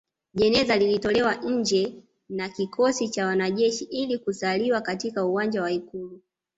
[0.33, 1.93] Jeneza lilitolewa nje
[2.29, 6.21] na kikosi cha wanajeshi ili kusaliwa katika uwanja wa Ikulu